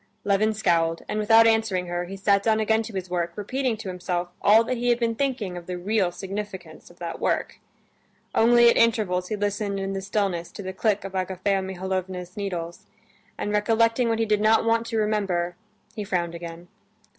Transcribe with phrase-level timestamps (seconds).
[0.23, 3.87] Levin scowled, and without answering her, he sat down again to his work, repeating to
[3.87, 7.59] himself all that he had been thinking of the real significance of that work.
[8.33, 12.87] Only at intervals he listened in the stillness to the click of Agafea Mihalovna's needles,
[13.37, 15.55] and recollecting what he did not want to remember,
[15.95, 16.67] he frowned again.